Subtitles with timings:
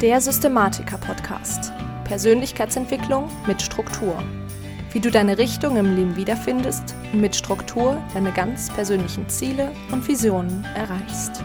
[0.00, 1.72] Der Systematiker-Podcast.
[2.04, 4.22] Persönlichkeitsentwicklung mit Struktur.
[4.92, 10.06] Wie du deine Richtung im Leben wiederfindest und mit Struktur deine ganz persönlichen Ziele und
[10.06, 11.42] Visionen erreichst.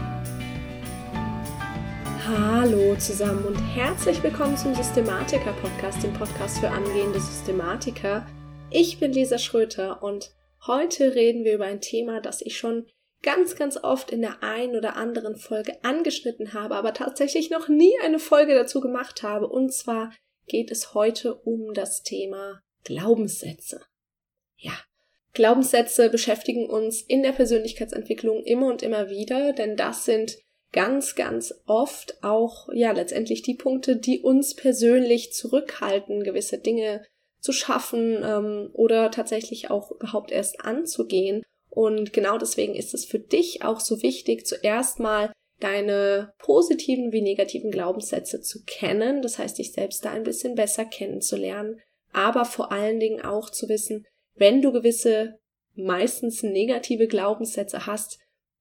[2.28, 8.24] Hallo zusammen und herzlich willkommen zum Systematiker-Podcast, dem Podcast für angehende Systematiker.
[8.70, 10.30] Ich bin Lisa Schröter und
[10.64, 12.86] heute reden wir über ein Thema, das ich schon
[13.24, 17.92] ganz, ganz oft in der einen oder anderen Folge angeschnitten habe, aber tatsächlich noch nie
[18.02, 19.48] eine Folge dazu gemacht habe.
[19.48, 20.12] Und zwar
[20.46, 23.80] geht es heute um das Thema Glaubenssätze.
[24.56, 24.78] Ja,
[25.32, 30.38] Glaubenssätze beschäftigen uns in der Persönlichkeitsentwicklung immer und immer wieder, denn das sind
[30.72, 37.04] ganz, ganz oft auch, ja, letztendlich die Punkte, die uns persönlich zurückhalten, gewisse Dinge
[37.40, 41.42] zu schaffen ähm, oder tatsächlich auch überhaupt erst anzugehen.
[41.74, 47.20] Und genau deswegen ist es für dich auch so wichtig, zuerst mal deine positiven wie
[47.20, 51.80] negativen Glaubenssätze zu kennen, das heißt, dich selbst da ein bisschen besser kennenzulernen,
[52.12, 55.38] aber vor allen Dingen auch zu wissen, wenn du gewisse
[55.74, 58.20] meistens negative Glaubenssätze hast,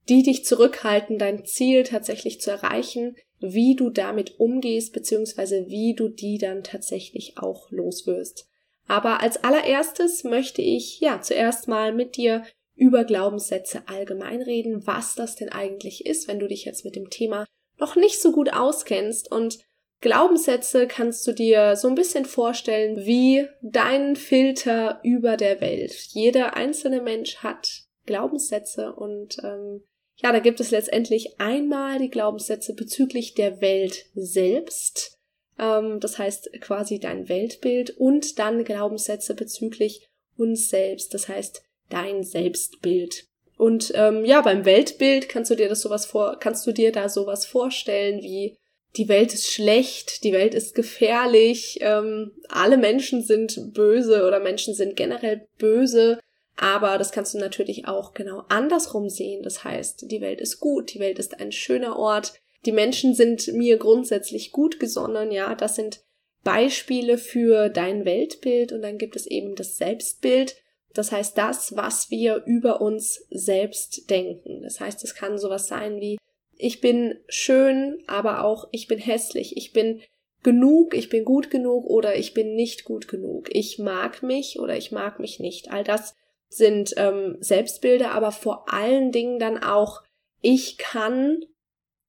[0.09, 6.09] die dich zurückhalten, dein Ziel tatsächlich zu erreichen, wie du damit umgehst, beziehungsweise wie du
[6.09, 8.48] die dann tatsächlich auch loswirst.
[8.88, 12.44] Aber als allererstes möchte ich ja zuerst mal mit dir
[12.84, 17.09] über Glaubenssätze allgemein reden, was das denn eigentlich ist, wenn du dich jetzt mit dem
[17.09, 17.45] Thema
[17.78, 19.31] noch nicht so gut auskennst.
[19.31, 19.59] Und
[20.02, 25.94] Glaubenssätze kannst du dir so ein bisschen vorstellen wie dein Filter über der Welt.
[26.09, 29.86] Jeder einzelne Mensch hat Glaubenssätze und ähm,
[30.17, 35.17] ja, da gibt es letztendlich einmal die Glaubenssätze bezüglich der Welt selbst,
[35.58, 42.23] ähm, das heißt quasi dein Weltbild und dann Glaubenssätze bezüglich uns selbst, das heißt dein
[42.23, 43.26] Selbstbild.
[43.58, 47.08] Und ähm, ja, beim Weltbild kannst du dir das sowas vor, kannst du dir da
[47.09, 48.58] sowas vorstellen wie
[48.95, 54.76] die Welt ist schlecht, die Welt ist gefährlich, ähm, alle Menschen sind böse oder Menschen
[54.76, 56.20] sind generell böse,
[56.58, 59.42] aber das kannst du natürlich auch genau andersrum sehen.
[59.42, 62.33] Das heißt, die Welt ist gut, die Welt ist ein schöner Ort,
[62.65, 66.02] die Menschen sind mir grundsätzlich gut gesonnen, ja, das sind
[66.44, 70.55] Beispiele für dein Weltbild und dann gibt es eben das Selbstbild,
[70.93, 74.61] das heißt, das, was wir über uns selbst denken.
[74.61, 76.17] Das heißt, es kann sowas sein wie,
[76.58, 79.58] ich bin schön, aber auch ich bin hässlich.
[79.58, 80.02] Ich bin
[80.43, 83.49] genug, ich bin gut genug oder ich bin nicht gut genug.
[83.53, 85.71] Ich mag mich oder ich mag mich nicht.
[85.71, 86.15] All das
[86.49, 90.03] sind ähm, Selbstbilder, aber vor allen Dingen dann auch,
[90.42, 91.43] ich kann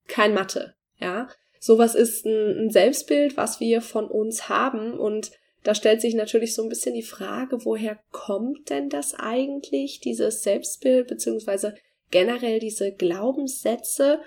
[0.08, 0.74] kein Mathe.
[1.00, 1.28] Ja,
[1.58, 5.30] sowas ist ein, ein Selbstbild, was wir von uns haben und
[5.64, 10.42] da stellt sich natürlich so ein bisschen die Frage, woher kommt denn das eigentlich, dieses
[10.42, 11.74] Selbstbild, beziehungsweise
[12.10, 14.20] generell diese Glaubenssätze?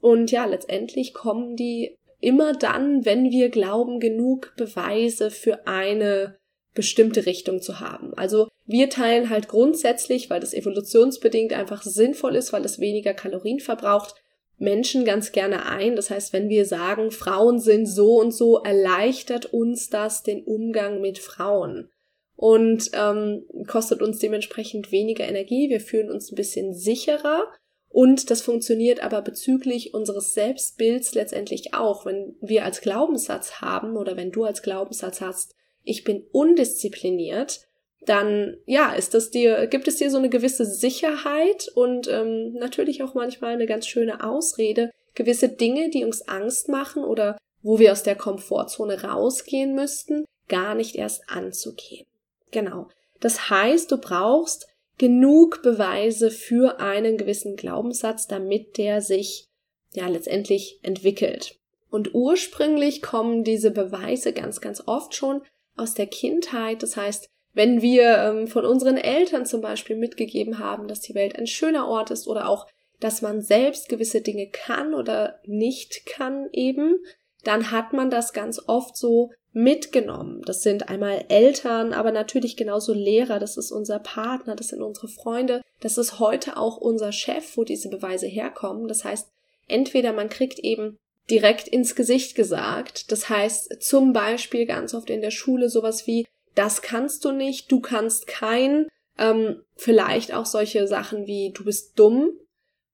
[0.00, 6.38] Und ja, letztendlich kommen die immer dann, wenn wir glauben, genug Beweise für eine
[6.74, 8.14] bestimmte Richtung zu haben.
[8.14, 13.60] Also wir teilen halt grundsätzlich, weil das evolutionsbedingt einfach sinnvoll ist, weil es weniger Kalorien
[13.60, 14.14] verbraucht,
[14.58, 15.96] Menschen ganz gerne ein.
[15.96, 21.00] Das heißt, wenn wir sagen, Frauen sind so und so, erleichtert uns das den Umgang
[21.00, 21.90] mit Frauen
[22.36, 25.68] und ähm, kostet uns dementsprechend weniger Energie.
[25.70, 27.44] Wir fühlen uns ein bisschen sicherer
[27.88, 32.04] und das funktioniert aber bezüglich unseres Selbstbilds letztendlich auch.
[32.06, 35.54] Wenn wir als Glaubenssatz haben oder wenn du als Glaubenssatz hast,
[35.84, 37.68] ich bin undiszipliniert,
[38.06, 43.02] dann ja, ist das dir, gibt es dir so eine gewisse Sicherheit und ähm, natürlich
[43.02, 47.92] auch manchmal eine ganz schöne Ausrede, gewisse Dinge, die uns Angst machen oder wo wir
[47.92, 52.06] aus der Komfortzone rausgehen müssten, gar nicht erst anzugehen.
[52.50, 52.88] Genau.
[53.20, 59.48] Das heißt, du brauchst genug Beweise für einen gewissen Glaubenssatz, damit der sich
[59.92, 61.56] ja letztendlich entwickelt.
[61.90, 65.42] Und ursprünglich kommen diese Beweise ganz, ganz oft schon
[65.76, 66.82] aus der Kindheit.
[66.82, 71.38] Das heißt, wenn wir ähm, von unseren Eltern zum Beispiel mitgegeben haben, dass die Welt
[71.38, 72.66] ein schöner Ort ist oder auch,
[73.00, 76.96] dass man selbst gewisse Dinge kann oder nicht kann eben,
[77.44, 80.42] dann hat man das ganz oft so mitgenommen.
[80.44, 85.08] Das sind einmal Eltern, aber natürlich genauso Lehrer, das ist unser Partner, das sind unsere
[85.08, 88.88] Freunde, das ist heute auch unser Chef, wo diese Beweise herkommen.
[88.88, 89.28] Das heißt,
[89.68, 90.96] entweder man kriegt eben
[91.30, 96.26] direkt ins Gesicht gesagt, das heißt zum Beispiel ganz oft in der Schule sowas wie,
[96.54, 101.98] das kannst du nicht, du kannst kein, ähm, vielleicht auch solche Sachen wie du bist
[101.98, 102.30] dumm.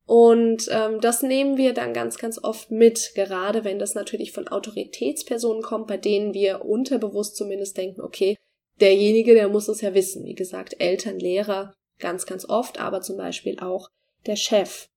[0.06, 4.48] Und ähm, das nehmen wir dann ganz, ganz oft mit, gerade wenn das natürlich von
[4.48, 8.36] Autoritätspersonen kommt, bei denen wir unterbewusst zumindest denken, okay,
[8.80, 10.24] derjenige, der muss es ja wissen.
[10.24, 13.88] Wie gesagt, Eltern, Lehrer, ganz, ganz oft, aber zum Beispiel auch
[14.26, 14.88] der Chef.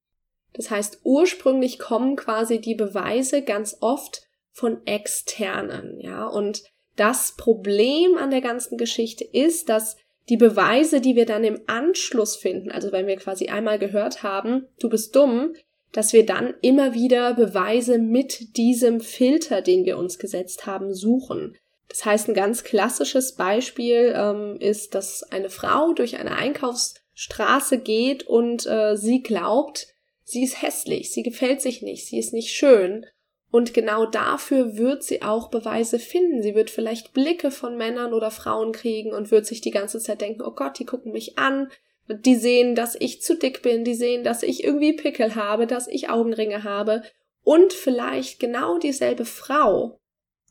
[0.54, 6.64] Das heißt, ursprünglich kommen quasi die Beweise ganz oft von externen, ja, und
[6.96, 9.98] das Problem an der ganzen Geschichte ist, dass
[10.30, 14.68] die Beweise, die wir dann im Anschluss finden, also wenn wir quasi einmal gehört haben,
[14.80, 15.54] du bist dumm,
[15.92, 21.56] dass wir dann immer wieder Beweise mit diesem Filter, den wir uns gesetzt haben, suchen.
[21.88, 28.24] Das heißt, ein ganz klassisches Beispiel ähm, ist, dass eine Frau durch eine Einkaufsstraße geht
[28.24, 29.88] und äh, sie glaubt,
[30.24, 33.06] sie ist hässlich, sie gefällt sich nicht, sie ist nicht schön.
[33.54, 36.42] Und genau dafür wird sie auch Beweise finden.
[36.42, 40.22] Sie wird vielleicht Blicke von Männern oder Frauen kriegen und wird sich die ganze Zeit
[40.22, 41.70] denken, oh Gott, die gucken mich an,
[42.08, 45.88] die sehen, dass ich zu dick bin, die sehen, dass ich irgendwie Pickel habe, dass
[45.88, 47.04] ich Augenringe habe.
[47.44, 50.00] Und vielleicht genau dieselbe Frau,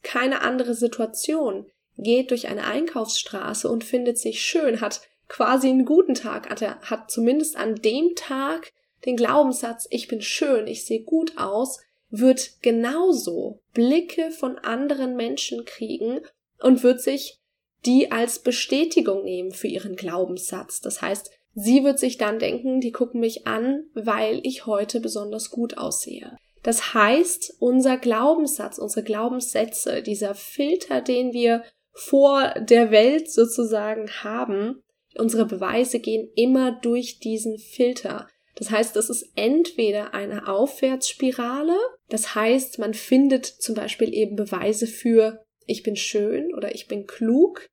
[0.04, 1.66] keine andere Situation,
[1.98, 6.80] geht durch eine Einkaufsstraße und findet sich schön, hat quasi einen guten Tag, hat, er,
[6.82, 8.72] hat zumindest an dem Tag
[9.06, 11.80] den Glaubenssatz, ich bin schön, ich sehe gut aus,
[12.12, 16.20] wird genauso Blicke von anderen Menschen kriegen
[16.60, 17.40] und wird sich
[17.86, 20.80] die als Bestätigung nehmen für ihren Glaubenssatz.
[20.80, 25.50] Das heißt, sie wird sich dann denken, die gucken mich an, weil ich heute besonders
[25.50, 26.36] gut aussehe.
[26.62, 34.82] Das heißt, unser Glaubenssatz, unsere Glaubenssätze, dieser Filter, den wir vor der Welt sozusagen haben,
[35.16, 38.28] unsere Beweise gehen immer durch diesen Filter.
[38.54, 41.76] Das heißt, es ist entweder eine Aufwärtsspirale,
[42.08, 47.06] das heißt, man findet zum Beispiel eben Beweise für ich bin schön oder ich bin
[47.06, 47.66] klug,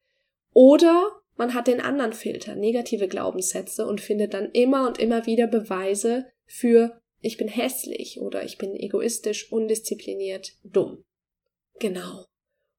[0.53, 5.47] oder man hat den anderen Filter, negative Glaubenssätze und findet dann immer und immer wieder
[5.47, 11.03] Beweise für ich bin hässlich oder ich bin egoistisch, undiszipliniert, dumm.
[11.79, 12.25] Genau.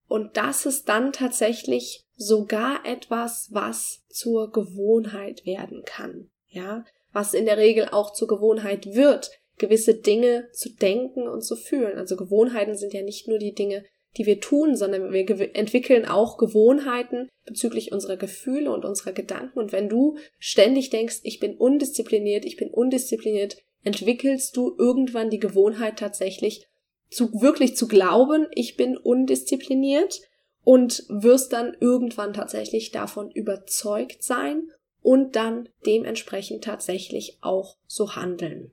[0.09, 6.31] Und das ist dann tatsächlich sogar etwas, was zur Gewohnheit werden kann.
[6.49, 11.57] Ja, was in der Regel auch zur Gewohnheit wird, gewisse Dinge zu denken und zu
[11.57, 11.99] fühlen.
[11.99, 13.85] Also Gewohnheiten sind ja nicht nur die Dinge,
[14.17, 19.59] die wir tun, sondern wir entwickeln auch Gewohnheiten bezüglich unserer Gefühle und unserer Gedanken.
[19.59, 25.39] Und wenn du ständig denkst, ich bin undiszipliniert, ich bin undiszipliniert, entwickelst du irgendwann die
[25.39, 26.67] Gewohnheit tatsächlich
[27.09, 30.21] zu wirklich zu glauben, ich bin undiszipliniert
[30.63, 34.71] und wirst dann irgendwann tatsächlich davon überzeugt sein
[35.03, 38.73] und dann dementsprechend tatsächlich auch so handeln.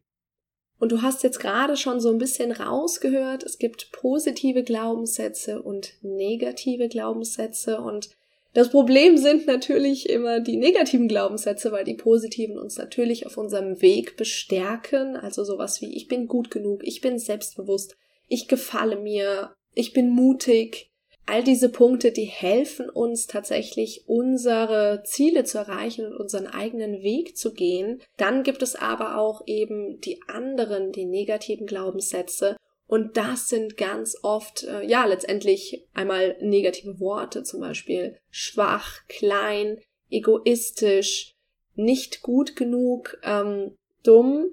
[0.79, 5.93] Und du hast jetzt gerade schon so ein bisschen rausgehört, es gibt positive Glaubenssätze und
[6.01, 8.09] negative Glaubenssätze und
[8.57, 13.83] das Problem sind natürlich immer die negativen Glaubenssätze, weil die positiven uns natürlich auf unserem
[13.83, 15.15] Weg bestärken.
[15.15, 17.95] Also sowas wie ich bin gut genug, ich bin selbstbewusst,
[18.27, 20.89] ich gefalle mir, ich bin mutig,
[21.27, 27.37] all diese Punkte, die helfen uns tatsächlich, unsere Ziele zu erreichen und unseren eigenen Weg
[27.37, 28.01] zu gehen.
[28.15, 32.55] Dann gibt es aber auch eben die anderen, die negativen Glaubenssätze.
[32.87, 39.79] Und das sind ganz oft, äh, ja, letztendlich einmal negative Worte, zum Beispiel schwach, klein,
[40.09, 41.35] egoistisch,
[41.75, 44.45] nicht gut genug, ähm, dumm,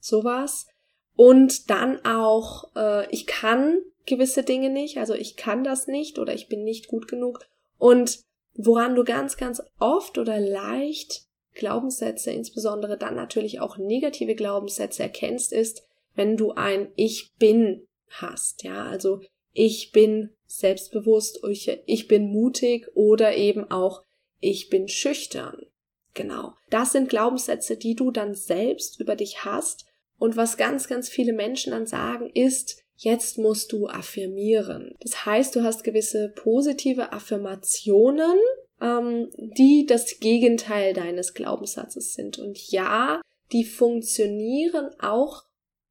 [0.00, 0.66] sowas.
[1.14, 6.34] Und dann auch, äh, ich kann gewisse Dinge nicht, also ich kann das nicht oder
[6.34, 7.40] ich bin nicht gut genug.
[7.78, 8.20] Und
[8.54, 15.52] woran du ganz, ganz oft oder leicht Glaubenssätze, insbesondere dann natürlich auch negative Glaubenssätze erkennst,
[15.52, 15.82] ist,
[16.14, 19.20] wenn du ein Ich bin hast, ja, also
[19.52, 21.40] ich bin selbstbewusst,
[21.86, 24.02] ich bin mutig oder eben auch
[24.40, 25.66] ich bin schüchtern.
[26.14, 26.54] Genau.
[26.68, 29.86] Das sind Glaubenssätze, die du dann selbst über dich hast.
[30.18, 34.94] Und was ganz, ganz viele Menschen dann sagen, ist, Jetzt musst du affirmieren.
[35.00, 38.38] Das heißt, du hast gewisse positive Affirmationen,
[38.80, 42.38] ähm, die das Gegenteil deines Glaubenssatzes sind.
[42.38, 45.42] Und ja, die funktionieren auch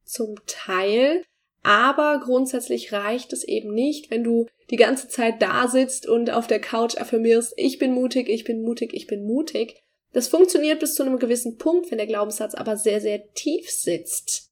[0.05, 1.25] zum Teil,
[1.63, 6.47] aber grundsätzlich reicht es eben nicht, wenn du die ganze Zeit da sitzt und auf
[6.47, 9.83] der Couch affirmierst, ich bin mutig, ich bin mutig, ich bin mutig.
[10.13, 14.49] Das funktioniert bis zu einem gewissen Punkt, wenn der Glaubenssatz aber sehr, sehr tief sitzt.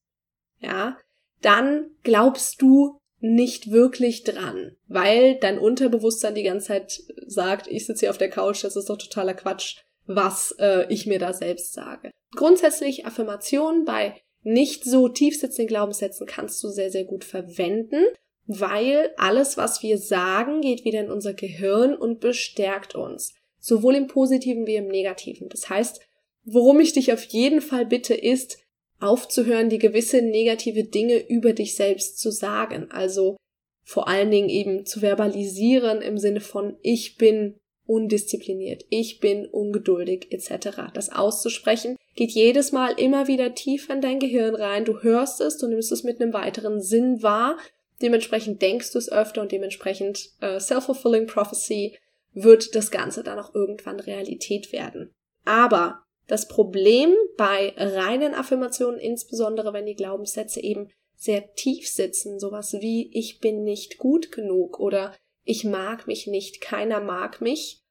[0.59, 0.97] Ja,
[1.41, 8.01] dann glaubst du nicht wirklich dran, weil dein Unterbewusstsein die ganze Zeit sagt, ich sitze
[8.01, 11.73] hier auf der Couch, das ist doch totaler Quatsch, was äh, ich mir da selbst
[11.73, 12.11] sage.
[12.35, 18.05] Grundsätzlich Affirmationen bei nicht so tiefsitzenden Glaubenssätzen kannst du sehr, sehr gut verwenden,
[18.47, 23.33] weil alles, was wir sagen, geht wieder in unser Gehirn und bestärkt uns.
[23.59, 25.49] Sowohl im Positiven wie im Negativen.
[25.49, 25.99] Das heißt,
[26.45, 28.57] worum ich dich auf jeden Fall bitte, ist,
[28.99, 32.89] aufzuhören, die gewisse negative Dinge über dich selbst zu sagen.
[32.91, 33.37] Also
[33.83, 40.27] vor allen Dingen eben zu verbalisieren im Sinne von ich bin undiszipliniert, ich bin ungeduldig
[40.31, 40.91] etc.
[40.93, 44.85] Das auszusprechen geht jedes Mal immer wieder tiefer in dein Gehirn rein.
[44.85, 47.57] Du hörst es, du nimmst es mit einem weiteren Sinn wahr
[48.01, 51.97] dementsprechend denkst du es öfter und dementsprechend äh, self-fulfilling prophecy
[52.33, 55.11] wird das Ganze dann auch irgendwann Realität werden.
[55.45, 62.73] Aber das Problem bei reinen Affirmationen, insbesondere wenn die Glaubenssätze eben sehr tief sitzen, sowas
[62.79, 67.81] wie ich bin nicht gut genug oder ich mag mich nicht, keiner mag mich,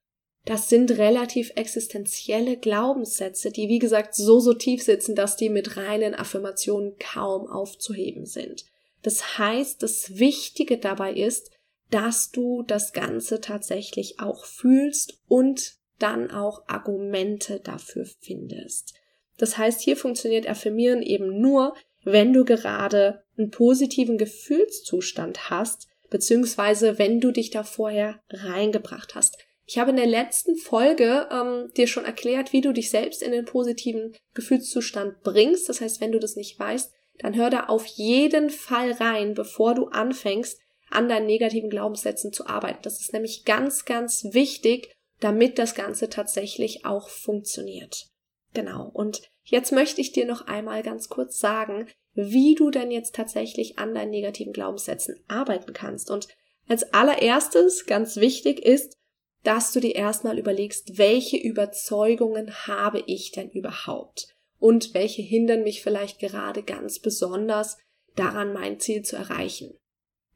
[0.45, 5.77] das sind relativ existenzielle Glaubenssätze, die wie gesagt so so tief sitzen, dass die mit
[5.77, 8.65] reinen Affirmationen kaum aufzuheben sind.
[9.03, 11.51] Das heißt, das Wichtige dabei ist,
[11.91, 18.95] dass du das Ganze tatsächlich auch fühlst und dann auch Argumente dafür findest.
[19.37, 21.75] Das heißt, hier funktioniert Affirmieren eben nur,
[22.05, 29.39] wenn du gerade einen positiven Gefühlszustand hast, beziehungsweise wenn du dich da vorher reingebracht hast.
[29.67, 33.33] Ich habe in der letzten Folge ähm, dir schon erklärt, wie du dich selbst in
[33.33, 35.69] den positiven Gefühlszustand bringst.
[35.69, 39.75] Das heißt, wenn du das nicht weißt, dann hör da auf jeden Fall rein, bevor
[39.75, 40.59] du anfängst,
[40.91, 42.79] an deinen negativen Glaubenssätzen zu arbeiten.
[42.83, 48.07] Das ist nämlich ganz, ganz wichtig, damit das Ganze tatsächlich auch funktioniert.
[48.55, 48.89] Genau.
[48.93, 53.79] Und jetzt möchte ich dir noch einmal ganz kurz sagen, wie du denn jetzt tatsächlich
[53.79, 56.11] an deinen negativen Glaubenssätzen arbeiten kannst.
[56.11, 56.29] Und
[56.69, 58.97] als allererstes ganz wichtig ist,
[59.45, 65.83] dass du dir erstmal überlegst, welche Überzeugungen habe ich denn überhaupt und welche hindern mich
[65.83, 67.79] vielleicht gerade ganz besonders
[68.17, 69.78] daran, mein Ziel zu erreichen.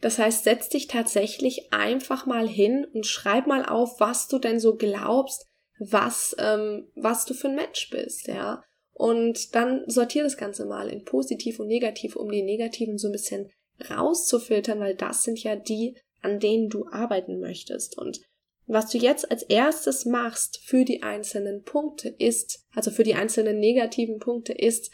[0.03, 4.59] Das heißt, setz dich tatsächlich einfach mal hin und schreib mal auf, was du denn
[4.59, 5.47] so glaubst,
[5.79, 8.63] was, ähm, was du für ein Mensch bist, ja.
[8.93, 13.13] Und dann sortier das Ganze mal in positiv und negativ, um die negativen so ein
[13.13, 13.51] bisschen
[13.89, 17.97] rauszufiltern, weil das sind ja die, an denen du arbeiten möchtest.
[17.97, 18.21] Und
[18.67, 23.61] was du jetzt als erstes machst für die einzelnen Punkte ist, also für die einzelnen
[23.61, 24.91] negativen Punkte ist,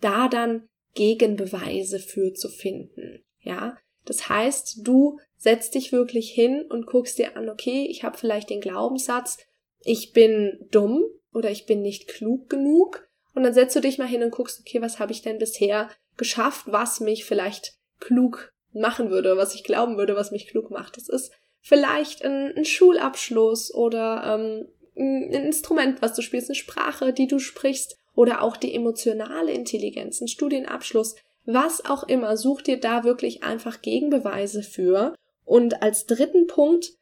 [0.00, 3.24] da dann Gegenbeweise für zu finden.
[3.40, 8.18] Ja, das heißt, du setzt dich wirklich hin und guckst dir an, okay, ich habe
[8.18, 9.38] vielleicht den Glaubenssatz,
[9.84, 13.08] ich bin dumm oder ich bin nicht klug genug.
[13.34, 15.90] Und dann setzt du dich mal hin und guckst, okay, was habe ich denn bisher
[16.16, 20.96] geschafft, was mich vielleicht klug machen würde, was ich glauben würde, was mich klug macht.
[20.96, 27.12] Das ist vielleicht ein, ein Schulabschluss oder ähm, ein Instrument, was du spielst, eine Sprache,
[27.12, 32.78] die du sprichst oder auch die emotionale Intelligenz, ein Studienabschluss, was auch immer, such dir
[32.78, 35.14] da wirklich einfach Gegenbeweise für.
[35.44, 36.92] Und als dritten Punkt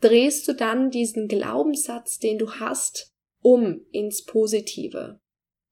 [0.00, 5.20] drehst du dann diesen Glaubenssatz, den du hast, um ins Positive.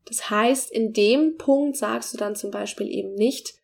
[0.04, 3.54] Das heißt, in dem Punkt sagst du dann zum Beispiel eben nicht,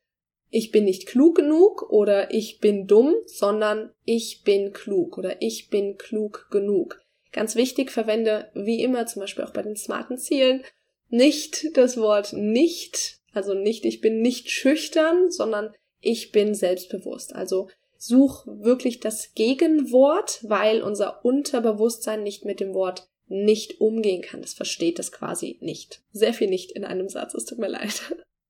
[0.51, 5.69] ich bin nicht klug genug oder ich bin dumm, sondern ich bin klug oder ich
[5.69, 7.01] bin klug genug.
[7.33, 10.63] Ganz wichtig, verwende wie immer, zum Beispiel auch bei den smarten Zielen,
[11.09, 17.35] nicht das Wort nicht, also nicht ich bin nicht schüchtern, sondern ich bin selbstbewusst.
[17.35, 24.43] Also such wirklich das Gegenwort, weil unser Unterbewusstsein nicht mit dem Wort nicht umgehen kann.
[24.43, 26.03] Das versteht das quasi nicht.
[26.13, 28.03] Sehr viel nicht in einem Satz, es tut mir leid.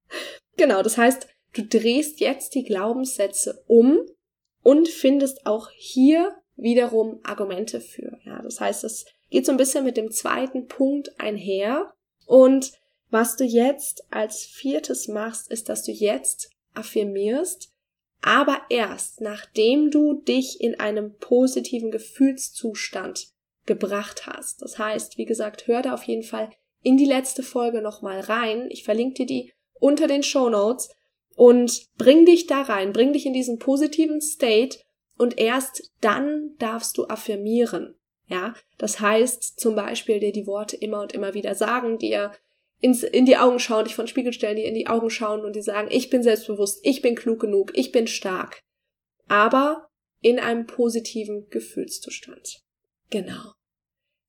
[0.56, 4.00] genau, das heißt, Du drehst jetzt die Glaubenssätze um
[4.62, 8.18] und findest auch hier wiederum Argumente für.
[8.24, 11.94] Ja, das heißt, es geht so ein bisschen mit dem zweiten Punkt einher.
[12.26, 12.72] Und
[13.11, 17.70] was du jetzt als viertes machst, ist, dass du jetzt affirmierst,
[18.23, 23.28] aber erst nachdem du dich in einem positiven Gefühlszustand
[23.66, 24.62] gebracht hast.
[24.62, 26.50] Das heißt, wie gesagt, hör da auf jeden Fall
[26.82, 28.68] in die letzte Folge nochmal rein.
[28.70, 30.88] Ich verlinke dir die unter den Show Notes
[31.34, 34.78] und bring dich da rein, bring dich in diesen positiven State
[35.16, 37.96] und erst dann darfst du affirmieren.
[38.26, 42.32] Ja, das heißt zum Beispiel dir die Worte immer und immer wieder sagen, dir
[42.80, 45.56] ins, in die Augen schauen, dich von Spiegel stellen, dir in die Augen schauen und
[45.56, 48.60] dir sagen, ich bin selbstbewusst, ich bin klug genug, ich bin stark.
[49.28, 49.88] Aber
[50.20, 52.60] in einem positiven Gefühlszustand.
[53.10, 53.52] Genau.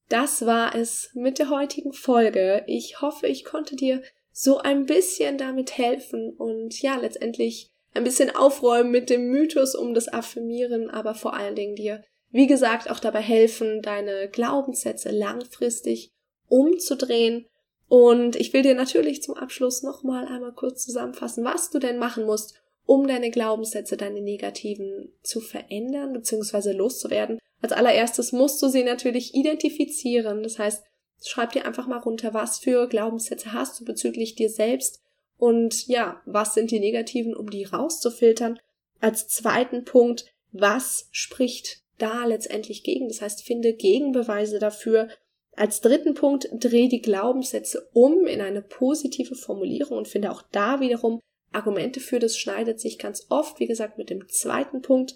[0.09, 2.63] Das war es mit der heutigen Folge.
[2.67, 8.35] Ich hoffe, ich konnte dir so ein bisschen damit helfen und ja, letztendlich ein bisschen
[8.35, 12.99] aufräumen mit dem Mythos um das Affirmieren, aber vor allen Dingen dir, wie gesagt, auch
[12.99, 16.11] dabei helfen, deine Glaubenssätze langfristig
[16.47, 17.47] umzudrehen.
[17.87, 22.25] Und ich will dir natürlich zum Abschluss nochmal einmal kurz zusammenfassen, was du denn machen
[22.25, 26.71] musst, um deine Glaubenssätze, deine negativen zu verändern bzw.
[26.71, 27.39] loszuwerden.
[27.61, 30.43] Als allererstes musst du sie natürlich identifizieren.
[30.43, 30.83] Das heißt,
[31.23, 35.01] Schreib dir einfach mal runter, was für Glaubenssätze hast du bezüglich dir selbst
[35.37, 38.59] und ja, was sind die negativen, um die rauszufiltern.
[38.99, 43.07] Als zweiten Punkt, was spricht da letztendlich gegen?
[43.07, 45.09] Das heißt, finde Gegenbeweise dafür.
[45.55, 50.81] Als dritten Punkt, dreh die Glaubenssätze um in eine positive Formulierung und finde auch da
[50.81, 51.21] wiederum
[51.53, 52.19] Argumente für.
[52.19, 55.15] Das schneidet sich ganz oft, wie gesagt, mit dem zweiten Punkt.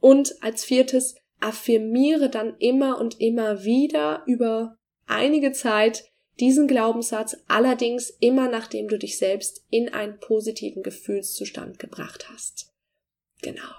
[0.00, 4.76] Und als viertes, affirmiere dann immer und immer wieder über
[5.06, 6.04] einige Zeit
[6.40, 12.72] diesen Glaubenssatz, allerdings immer nachdem du dich selbst in einen positiven Gefühlszustand gebracht hast.
[13.42, 13.70] Genau.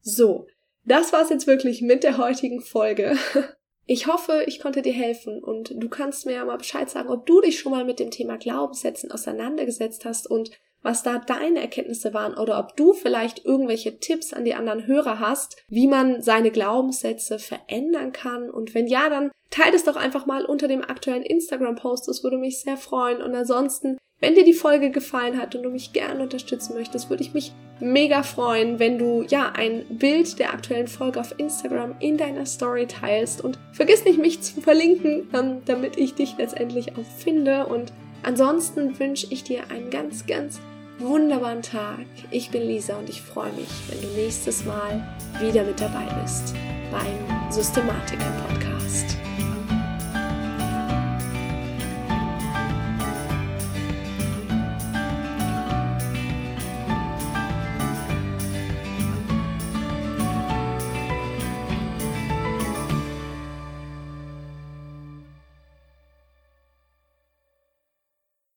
[0.00, 0.46] So,
[0.84, 3.16] das war's jetzt wirklich mit der heutigen Folge.
[3.90, 7.24] Ich hoffe, ich konnte dir helfen und du kannst mir ja mal Bescheid sagen, ob
[7.24, 10.50] du dich schon mal mit dem Thema Glaubenssätzen auseinandergesetzt hast und
[10.82, 15.20] was da deine Erkenntnisse waren oder ob du vielleicht irgendwelche Tipps an die anderen Hörer
[15.20, 18.50] hast, wie man seine Glaubenssätze verändern kann.
[18.50, 22.08] Und wenn ja, dann teile es doch einfach mal unter dem aktuellen Instagram-Post.
[22.08, 23.22] Das würde mich sehr freuen.
[23.22, 27.22] Und ansonsten wenn dir die Folge gefallen hat und du mich gerne unterstützen möchtest, würde
[27.22, 32.16] ich mich mega freuen, wenn du ja ein Bild der aktuellen Folge auf Instagram in
[32.16, 37.22] deiner Story teilst und vergiss nicht, mich zu verlinken, ähm, damit ich dich letztendlich auch
[37.22, 37.66] finde.
[37.66, 37.92] Und
[38.24, 40.60] ansonsten wünsche ich dir einen ganz, ganz
[40.98, 42.06] wunderbaren Tag.
[42.32, 45.06] Ich bin Lisa und ich freue mich, wenn du nächstes Mal
[45.40, 46.54] wieder mit dabei bist
[46.90, 49.27] beim Systematiker Podcast.